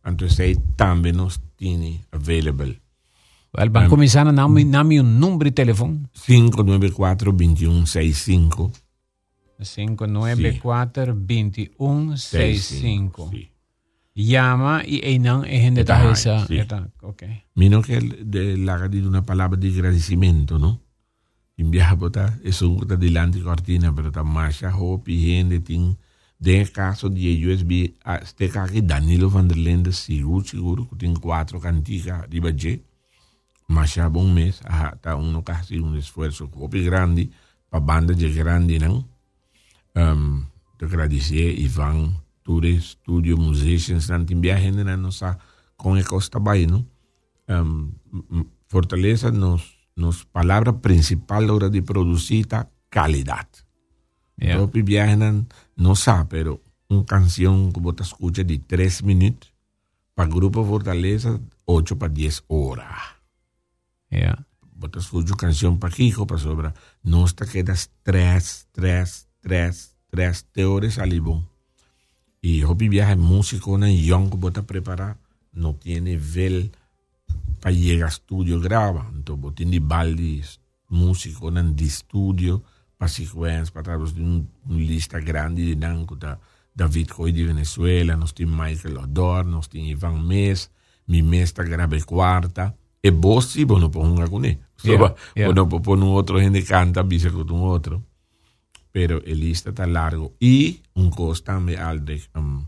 Então, 0.05 0.27
aí 0.39 0.57
também 0.75 1.13
nós 1.13 1.39
temos 1.57 1.99
available. 2.11 2.77
Well, 3.57 3.69
bang 3.69 3.89
começando 3.89 4.31
nami 4.31 4.63
nami 4.63 5.01
um 5.01 5.03
número 5.03 5.45
de 5.45 5.51
telefone 5.51 6.03
594-2165. 6.13 8.71
594 9.57 11.15
2165. 11.15 13.29
Sí. 13.31 13.49
Llama 14.21 14.83
y 14.85 14.99
einang 15.03 15.45
e 15.45 15.59
gente 15.61 15.81
Eta, 15.81 16.01
ta 16.01 16.11
esa. 16.11 16.45
sí. 16.45 16.59
Okay. 17.01 17.43
Mino 17.55 17.81
que 17.81 17.99
de 17.99 18.57
la 18.57 18.75
una 19.07 19.25
palabra 19.25 19.57
de 19.57 19.69
agradecimiento, 19.69 20.59
¿no? 20.59 20.81
In 21.55 21.71
viaja 21.71 21.95
bota, 21.95 22.37
es 22.43 22.61
un 22.61 22.79
cosa 22.79 22.97
delante 22.97 23.41
cortina, 23.41 23.93
pero 23.95 24.11
ta 24.11 24.23
marcha 24.23 24.75
hopi 24.75 25.17
gente 25.25 25.59
tin 25.59 25.97
de 26.37 26.65
caso 26.71 27.09
de 27.09 27.47
USB, 27.47 27.95
a 28.03 28.17
este 28.17 28.49
que 28.49 28.81
Danilo 28.81 29.29
van 29.29 29.47
der 29.47 29.57
Lende 29.57 29.93
seguro 29.93 30.45
seguro 30.45 30.89
que 30.89 30.95
tiene 30.97 31.19
cuatro 31.19 31.59
canticas 31.59 32.29
de 32.29 32.39
baje. 32.41 32.83
Marcha 33.67 34.09
un 34.09 34.33
mes, 34.33 34.61
ajá, 34.65 34.97
ta 35.01 35.15
uno 35.15 35.43
casi 35.43 35.77
un 35.77 35.97
esfuerzo 35.97 36.49
hopi 36.53 36.83
grande 36.83 37.29
para 37.69 37.85
banda 37.85 38.13
de 38.13 38.33
grande, 38.33 38.79
¿no? 38.79 39.07
um, 39.95 40.45
te 40.77 40.85
agradecer 40.85 41.57
Ivan, 41.59 42.15
Ture 42.43 42.79
Studio 42.81 43.37
Musicians, 43.37 44.07
tanto 44.07 44.33
em 44.33 44.39
viagem 44.41 44.71
na 44.71 44.95
nossa 44.97 45.37
com 45.77 45.93
a 45.95 46.03
Costa 46.03 46.39
não? 46.67 46.85
Um, 47.47 47.91
m- 48.31 48.45
Fortaleza 48.67 49.31
nos, 49.31 49.63
nos 49.95 50.23
palavra 50.23 50.71
principal 50.73 51.49
hora 51.49 51.69
de 51.69 51.81
produzir 51.81 52.45
tá 52.45 52.67
qualidade. 52.91 53.65
Yeah. 54.41 54.63
Viagem 54.83 55.15
não, 55.17 55.45
não 55.75 55.95
sabe, 55.95 56.29
pero 56.29 56.61
uma 56.89 57.03
canção 57.03 57.71
que 57.71 57.79
você 57.79 58.03
escuta 58.03 58.43
de 58.43 58.57
3 58.59 59.01
minutos, 59.01 59.51
para 60.15 60.29
Grupo 60.29 60.63
Fortaleza, 60.63 61.41
8 61.65 61.95
para 61.95 62.07
10 62.09 62.43
horas. 62.47 63.15
Yeah. 64.11 64.43
Você 64.77 64.99
escuta 64.99 65.31
uma 65.31 65.37
canção 65.37 65.77
para 65.77 65.89
Kiko, 65.93 66.25
para 66.25 66.37
sobra, 66.37 66.73
nós 67.03 67.33
te 67.33 67.45
quedas 67.45 67.89
3, 68.03 68.67
3, 68.73 69.27
3, 69.41 69.95
3 70.11 70.41
teores 70.53 70.99
ali 70.99 71.19
E 72.41 72.61
hobby 72.61 72.89
viaje 72.89 73.15
músico 73.15 73.77
na 73.77 73.87
young 73.87 74.29
que 74.29 74.37
você 74.37 74.61
preparar, 74.61 75.17
não 75.53 75.73
tem 75.73 76.17
vel 76.17 76.69
para 77.59 77.73
chegar 77.73 78.05
ao 78.05 78.09
estúdio 78.09 78.59
grava. 78.59 79.05
Então, 79.17 79.35
você 79.35 79.55
tem 79.57 79.69
de 79.69 79.79
balde 79.79 80.41
músico 80.89 81.51
de 81.51 81.85
estúdio, 81.85 82.63
para 82.97 83.07
sequência, 83.07 83.71
para 83.71 83.97
um, 83.97 84.45
um 84.69 84.77
lista 84.77 85.19
grande 85.19 85.65
de 85.65 85.75
danco 85.75 86.15
da 86.15 86.37
David 86.75 87.13
Coy 87.13 87.31
de 87.31 87.45
Venezuela, 87.45 88.15
nós 88.15 88.31
temos 88.31 88.55
Michael 88.55 89.03
Odor, 89.03 89.43
nós 89.45 89.67
temos 89.67 89.89
Ivan 89.89 90.21
Mes, 90.21 90.69
mi 91.07 91.21
mes 91.21 91.49
está 91.49 91.63
grave 91.63 92.01
quarta, 92.03 92.73
e 93.03 93.11
vos 93.11 93.45
sim, 93.45 93.65
vos 93.65 93.85
põe 93.89 94.05
um 94.05 94.27
com 94.27 94.43
ele. 94.43 94.59
Yeah, 94.85 95.15
yeah. 95.35 95.53
Vos 95.53 95.55
não 95.55 95.81
põe 95.81 95.99
um 95.99 96.07
outro, 96.07 96.39
gente 96.39 96.61
canta, 96.61 97.03
visa 97.03 97.29
com 97.31 97.39
um 97.53 97.61
outro. 97.61 98.03
Pero 98.91 99.23
el 99.23 99.39
lista 99.39 99.69
está 99.69 99.85
largo. 99.85 100.33
Y 100.39 100.81
un 100.95 101.11
costo 101.11 101.51
también, 101.51 101.79
Aldrich, 101.79 102.29
um, 102.35 102.65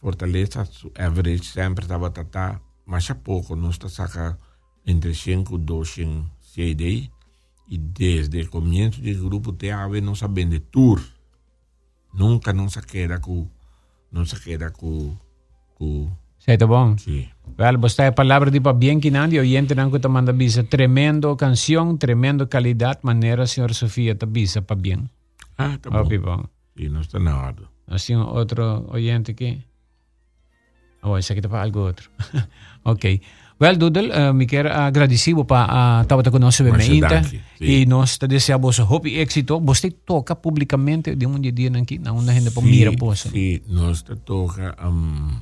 Fortaleza, 0.00 0.64
su 0.64 0.90
average 0.96 1.44
sempre 1.44 1.84
estava 1.84 2.10
tata, 2.10 2.62
mas 2.86 3.10
a 3.10 3.14
pouco, 3.14 3.54
nós 3.54 3.74
está 3.74 3.88
saca 3.88 4.38
entre 4.86 5.14
100 5.14 5.44
e 5.52 5.58
200 5.58 6.30
CD. 6.40 7.10
E 7.68 7.78
desde 7.78 8.40
o 8.40 8.50
começo 8.50 9.00
do 9.00 9.28
grupo 9.28 9.52
TAV, 9.52 10.00
nós 10.00 10.20
vende 10.32 10.58
tour. 10.58 11.00
Nunca 12.12 12.52
não 12.52 12.68
se 12.68 12.80
queda 12.82 13.20
com, 13.20 13.48
não 14.10 14.24
se 14.24 14.40
queda 14.40 14.70
com, 14.70 15.16
com, 15.74 16.10
Sei 16.38 16.56
tá 16.56 16.66
bom. 16.66 16.96
sim. 16.98 17.28
Well, 17.58 17.76
basta 17.78 18.06
a 18.06 18.14
palavra 18.14 18.50
de 18.50 18.60
bien 18.74 19.00
kinandi, 19.00 19.38
oyente 19.38 19.74
nang 19.74 19.90
ko 19.90 19.98
manda 20.08 20.32
bisa 20.32 20.62
tremendo 20.62 21.36
canción, 21.36 21.98
tremendo 21.98 22.48
calidad, 22.48 23.00
manera 23.02 23.46
señor 23.46 23.74
Sofía 23.74 24.16
ta 24.16 24.26
bisa 24.26 24.60
pa 24.62 24.74
bien. 24.74 25.10
Ah, 25.56 25.76
tá 25.80 25.90
bom. 25.90 26.06
Okay, 26.06 26.18
bom. 26.18 26.48
Sim, 26.76 26.88
não 26.88 27.00
está 27.00 27.18
na 27.18 27.36
hora. 27.36 27.68
Así 27.86 28.14
un 28.14 28.22
otro 28.22 28.86
oyente 28.88 29.34
que... 29.34 29.66
Oh, 31.02 31.18
ese 31.18 31.32
aqui 31.32 31.42
pa 31.42 31.60
algo 31.60 31.84
outro. 31.84 32.08
ok. 32.84 33.20
Well, 33.60 33.76
Doodle, 33.76 34.08
uh, 34.08 34.32
me 34.32 34.46
quero 34.46 34.72
agradecido 34.72 35.44
pa 35.44 36.04
uh, 36.04 36.40
Mas 36.40 36.60
bemeita 36.60 37.20
danke, 37.20 37.40
sim. 37.58 37.64
e 37.64 37.84
nós 37.84 38.16
te 38.16 38.26
desejamos 38.26 38.78
hope 38.80 39.10
e 39.10 39.20
éxito. 39.20 39.60
Você 39.60 39.90
toca 39.90 40.34
publicamente 40.34 41.14
de 41.14 41.26
um 41.26 41.38
dia 41.38 41.68
nang 41.68 41.84
na 42.00 42.12
una 42.12 42.32
gente 42.32 42.50
pa 42.50 42.62
mira 42.62 42.92
po 42.96 43.14
sa. 43.14 43.28
Sí, 43.28 43.60
nos 43.68 44.02
te 44.02 44.16
toca, 44.16 44.76
um, 44.80 45.36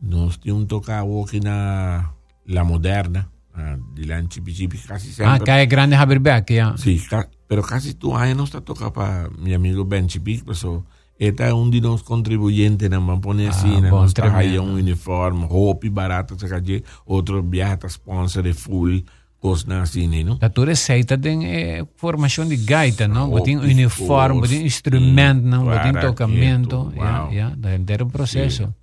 nos 0.00 0.38
tiene 0.40 0.58
un 0.58 0.66
toca 0.66 1.00
aquí 1.24 1.40
na 1.40 2.12
la 2.46 2.64
moderna, 2.64 3.28
uh, 3.56 3.94
de 3.94 4.06
la 4.06 4.22
Chipichipi, 4.28 4.78
casi 4.78 5.08
Ah, 5.10 5.12
siempre. 5.14 5.44
kaya 5.46 5.66
grande 5.66 5.96
Haberback, 5.96 6.50
ya. 6.50 6.74
Sí, 6.76 7.00
ca- 7.08 7.28
pero 7.48 7.62
casi 7.62 7.94
tu 7.94 8.16
año 8.16 8.34
nos 8.36 8.50
te 8.50 8.60
toca 8.60 8.92
para 8.92 9.28
mi 9.38 9.54
amigo 9.54 9.84
Ben 9.84 10.06
Chipic, 10.06 10.44
pues 10.44 10.58
so, 10.58 10.84
esta 11.18 11.46
es 11.46 11.52
un 11.54 11.70
de 11.70 11.80
los 11.80 12.02
contribuyentes, 12.02 12.90
nada 12.90 13.00
más 13.00 13.20
pone 13.20 13.48
así, 13.48 13.68
Ah, 13.76 13.80
nada 13.80 13.90
bom, 13.90 14.02
más 14.02 14.14
trae 14.14 14.30
tremendo. 14.30 14.62
un 14.64 14.70
uniforme, 14.70 15.46
hopi 15.48 15.88
barato, 15.88 16.38
se 16.38 16.48
calle, 16.48 16.84
otro 17.06 17.42
viaje, 17.42 17.78
ta 17.78 17.88
sponsor 17.88 18.42
de 18.44 18.52
full, 18.54 19.00
cosas 19.40 19.70
así, 19.90 20.06
¿no? 20.08 20.36
Da 20.36 20.50
tu 20.50 20.64
receita 20.64 21.16
tem 21.16 21.44
eh, 21.44 21.84
formação 21.96 22.46
de 22.46 22.56
gaita, 22.56 23.06
não? 23.08 23.28
Oh, 23.28 23.38
Botin 23.38 23.58
of 23.58 23.64
uniforme, 23.66 24.40
course. 24.40 24.54
botin 24.54 24.66
instrumento, 24.66 25.42
Mm, 25.46 25.48
não? 25.50 25.64
Botin 25.64 25.92
para 25.92 26.00
tocamento. 26.08 26.90
quieto, 26.90 26.96
Ja, 26.96 27.22
wow. 27.24 27.32
ja, 27.32 27.54
da 27.56 27.70
é 27.70 28.02
um 28.02 28.08
processo. 28.10 28.74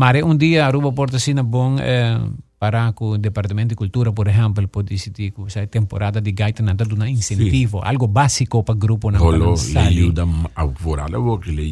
Mas 0.00 0.22
um 0.22 0.34
dia 0.34 0.64
Aruba 0.64 0.90
porta 0.92 1.18
assim 1.18 1.34
na 1.34 1.42
bom, 1.42 1.76
eh, 1.78 2.18
para 2.58 2.90
que 2.94 3.04
el 3.04 3.20
Departamento 3.20 3.68
de 3.68 3.76
Cultura, 3.76 4.12
por 4.12 4.28
ejemplo, 4.28 4.66
puede 4.66 4.94
decidir 4.94 5.30
que 5.34 5.42
esa 5.46 5.66
temporada 5.66 6.22
de 6.22 6.32
gaita 6.32 6.62
nada 6.62 6.86
de 6.86 6.94
un 6.94 7.06
incentivo, 7.06 7.84
algo 7.84 8.08
básico 8.08 8.64
para 8.64 8.76
el 8.76 8.80
grupo. 8.80 9.10
na 9.10 9.18
le 9.20 10.14
a 10.54 10.66
furar 10.68 11.10
la 11.10 11.18
boca, 11.18 11.50
le 11.50 11.64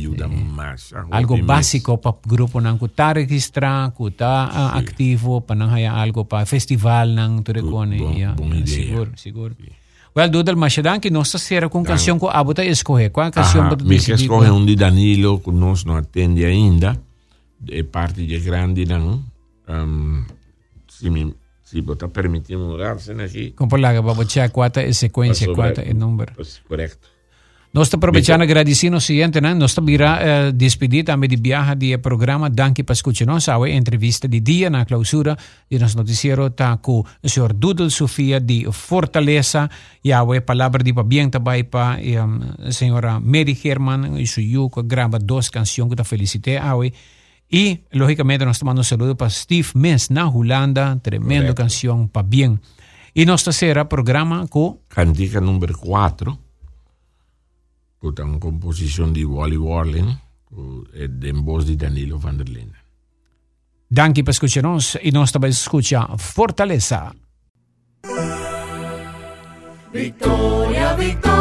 a 0.93 1.17
algo 1.17 1.39
básico 1.43 1.99
para 2.03 2.19
el 2.23 2.31
grupo 2.31 2.61
nang 2.61 2.77
kuta 2.77 3.15
registra, 3.15 3.91
kuta 3.97 4.45
ah, 4.45 4.77
activo, 4.77 5.41
para 5.41 5.65
nang 5.65 5.73
haya 5.73 5.97
algo 5.97 6.29
para 6.29 6.45
festival 6.45 7.17
turekone. 7.43 7.97
Bon- 7.97 8.13
ya, 8.13 8.33
bon 8.37 8.53
idea. 8.53 8.77
Siguro, 8.77 9.11
siguro. 9.17 9.55
Well, 10.15 10.29
Dudal, 10.29 10.57
masyadan 10.57 11.01
que 11.01 11.09
nós 11.11 11.29
será 11.31 11.71
com 11.71 11.83
canção 11.83 12.19
que 12.19 12.27
abota 12.29 12.63
escorrer. 12.63 13.11
Qual 13.11 13.31
canção 13.31 13.63
Aha, 13.63 13.71
para 13.71 13.85
mi 13.85 13.99
che 13.99 14.13
escoge 14.13 14.51
un 14.51 14.67
di 14.67 14.75
Danilo 14.75 15.41
che 15.41 15.51
non 15.51 15.75
non 15.87 15.97
attende 15.97 16.45
ainda 16.45 17.08
e 17.67 17.85
parte 17.85 18.25
di 18.25 18.41
grandi 18.41 18.85
non 18.85 19.23
um, 19.67 20.25
si 20.87 21.11
mi 21.11 21.35
si 21.63 21.83
potrà 21.83 22.09
permettere 22.09 22.59
mudarsene 22.59 23.25
aquí 23.25 23.55
checar 24.27 24.51
quanta 24.51 24.81
é 24.81 24.93
sequência, 24.93 25.47
Passo 25.47 25.55
quanta 25.55 25.81
breve. 25.83 25.91
é 25.91 25.95
número. 25.95 26.33
Pues, 26.35 26.63
correcto 26.67 27.09
Nós 27.71 27.89
estamos 27.89 28.01
aproveitando 28.01 28.41
agradecendo 28.41 28.97
o 28.97 29.01
seguinte, 29.01 29.43
né? 29.43 29.53
Nós 29.53 29.73
estamos 29.73 29.93
uh, 29.93 30.53
despedir 30.55 31.05
também 31.05 31.29
de 31.29 31.37
viaje 31.37 31.75
de 31.75 31.99
programa 31.99 32.49
Danke 32.49 32.83
para 32.83 32.95
escuchar 32.95 33.27
nós, 33.27 33.47
a 33.47 33.69
entrevista 33.69 34.27
de 34.27 34.41
dia 34.41 34.71
na 34.71 34.87
clausura 34.87 35.37
de 35.71 35.79
nosso 35.79 35.95
noticiero 35.99 36.49
tá 36.49 36.79
com 36.79 37.05
o 37.23 37.29
senhor 37.29 37.53
Dudel 37.53 37.91
Sofia 37.91 38.41
de 38.41 38.67
Fortaleza 38.73 39.69
e 40.03 40.11
a 40.11 40.25
palavra 40.41 40.83
de 40.83 40.93
bem 40.93 41.29
também 41.29 41.63
para 41.63 41.99
a 42.65 42.73
senhora 42.73 43.21
Mary 43.21 43.57
Herman 43.63 44.19
e 44.19 44.27
su 44.27 44.41
yuco 44.41 44.83
grava 44.83 45.19
duas 45.19 45.51
canções 45.51 45.91
que 45.91 45.97
tá 45.97 46.05
felicité 46.05 46.57
a 46.57 46.73
e 47.51 47.81
lógicamente 47.93 48.45
nós 48.45 48.59
tomando 48.59 48.81
um 48.81 48.85
saludo 48.85 49.17
para 49.17 49.31
Steve 49.31 49.71
Mess 49.75 50.11
na 50.11 50.29
Holanda, 50.29 50.99
tremendo 51.03 51.55
Correcto. 51.55 51.63
canção 51.63 52.07
para 52.07 52.23
bem. 52.23 52.59
E 53.15 53.25
nós 53.25 53.43
terceira 53.43 53.85
programa 53.85 54.47
com 54.49 54.79
cantica 54.89 55.41
numero 55.41 55.77
4 55.79 56.39
con 57.99 58.15
una 58.17 58.39
composizione 58.39 59.13
di 59.13 59.25
Wally 59.25 59.57
Warling 59.57 60.17
ed 60.95 61.25
in 61.25 61.43
voce 61.43 61.67
di 61.67 61.77
Danilo 61.77 62.17
van 62.19 62.37
der 62.37 62.47
Linden 62.49 62.79
Danke 63.91 64.23
per 64.23 64.33
escuchar 64.33 64.63
nos 64.63 64.99
y 65.03 65.11
nos 65.11 65.33
também 65.33 65.51
escucha 65.51 66.07
Fortaleza. 66.19 67.15
Victoria, 69.91 70.95
victoria 70.95 71.38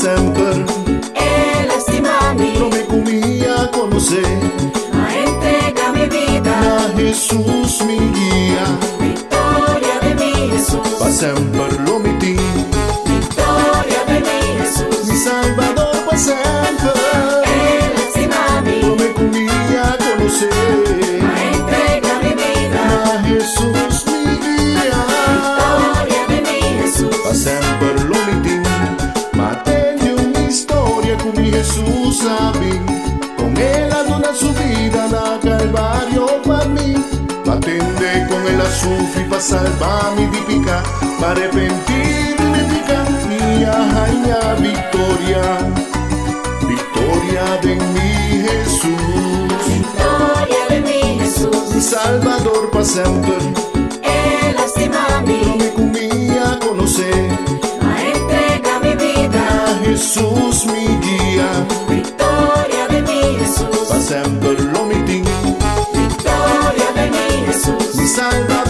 Sempre, 0.00 0.64
Él 1.14 1.70
estima 1.76 2.30
a 2.30 2.32
mí, 2.32 2.54
non 2.58 2.70
mi 2.70 2.84
comia 2.86 3.70
conocer. 3.70 4.24
ma 4.94 5.06
entrega 5.14 5.92
mi 5.92 6.06
vida. 6.08 6.52
A 6.78 6.96
Jesús 6.96 7.82
mi 7.86 7.98
guía, 8.16 8.64
Victoria 8.98 10.00
de 10.00 10.14
mi 10.14 10.32
Jesús, 10.52 10.88
pa 10.98 11.10
sempre 11.10 11.69
con 38.90 38.98
él 38.98 39.04
a 39.04 39.06
sufrir 39.06 39.28
pa 39.28 39.40
salvarmi 39.40 40.26
di 40.28 40.38
pica. 40.46 40.82
Pa 41.20 41.30
arrepentirmi 41.30 42.60
pica. 42.70 43.00
Mia 43.28 43.72
jaina 43.92 44.54
victoria. 44.60 45.44
Victoria 46.66 47.44
de 47.62 47.74
mi 47.94 48.10
Jesús. 48.46 49.62
victoria 49.66 50.62
de 50.68 50.80
mi 50.80 51.18
Jesús, 51.20 51.74
Mi 51.74 51.80
Salvador 51.80 52.70
pa 52.70 52.84
sempre. 52.84 53.38
Él 54.02 54.56
estima 54.64 55.06
a 55.16 55.20
No 55.20 55.26
mí, 55.26 55.40
me 55.58 55.68
comía 55.72 56.58
conocer. 56.60 57.28
ma 57.82 57.94
entrega 58.02 58.80
mi 58.82 58.94
vida. 58.94 59.42
A 59.66 59.84
Jesús 59.84 60.66
mi 60.66 60.86
guía. 61.04 61.48
Victoria 61.88 62.88
de 62.88 63.02
mi 63.02 63.20
Jesús, 63.40 63.88
Pa 63.88 63.98
sempre 64.00 64.52
lo 64.74 64.84
victoria 65.92 66.88
de 66.94 67.10
mi 67.10 67.46
Jesús, 67.46 67.94
Mi 67.96 68.06
Salvador 68.06 68.69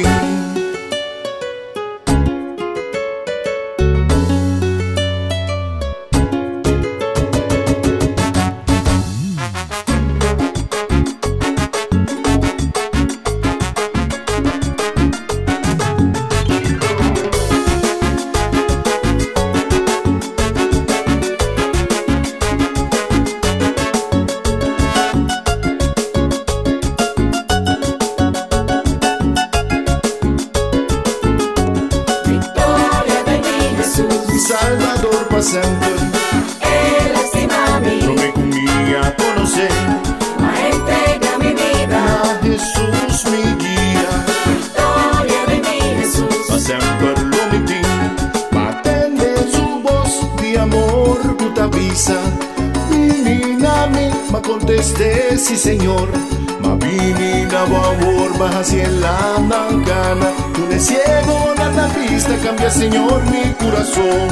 baja 57.65 58.63
si 58.63 58.79
en 58.79 59.01
la 59.01 59.37
mancana. 59.39 60.31
Tú 60.53 60.67
ciego 60.79 61.53
la 61.57 61.87
vista, 61.87 62.35
cambia 62.43 62.69
señor 62.69 63.21
mi 63.29 63.53
corazón. 63.53 64.29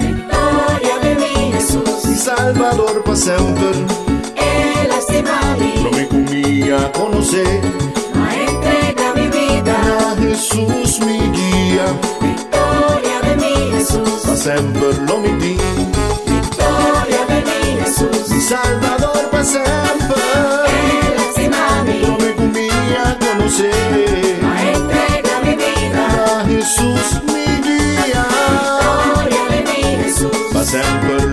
victoria 0.00 0.98
de 1.02 1.14
mi 1.16 1.52
Jesús, 1.52 2.04
Mi 2.04 2.14
Salvador 2.14 3.02
pa 3.04 3.14
sempre. 3.14 3.70
Él 4.36 4.90
a 4.90 5.56
mí, 5.56 5.74
No 5.84 5.90
me 5.96 6.08
comía 6.08 6.92
conocer. 6.92 7.60
ma 8.14 8.34
entrega 8.34 9.14
mi 9.14 9.28
vida. 9.28 9.74
A 10.10 10.16
Jesús 10.20 11.00
mi 11.00 11.18
guía. 11.36 11.86
Victoria 12.20 13.20
de 13.26 13.36
mi 13.36 13.72
Jesús, 13.76 14.22
Pa 14.26 14.36
sempre 14.36 14.92
lo 15.06 15.18
metí. 15.18 15.56
victoria 16.26 17.22
de 17.28 17.38
mi 17.48 17.80
Jesús, 17.82 18.28
Mi 18.30 18.40
Salvador 18.40 19.30
pa 19.30 19.44
sempre. 19.44 20.22
Él 20.66 21.16
estima 21.28 21.58
a 21.78 21.82
ma 23.60 24.62
entrega 24.62 25.40
mi 25.44 25.54
vida. 25.56 26.40
A 26.40 26.44
Jesús 26.46 27.22
mi 27.26 27.44
guía. 27.60 28.24
Victoria 28.52 29.44
de 29.50 29.60
mi 29.70 30.04
Jesús, 30.04 30.36
Pa 30.54 30.64
sempre 30.64 31.26